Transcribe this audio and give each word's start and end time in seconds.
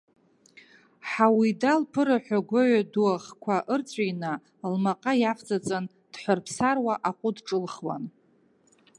Ҳауида 1.09 1.71
лԥыраҳәа 1.81 2.39
гәаҩа 2.49 2.81
ду 2.91 3.05
ахқәа 3.15 3.55
ырҵәины 3.73 4.31
лмаҟа 4.71 5.13
иавҵаҵан, 5.21 5.85
дҳәарԥ 6.13 6.45
саруа 6.55 6.93
аҟәыд 7.09 7.37
ҿылхуан. 7.45 8.03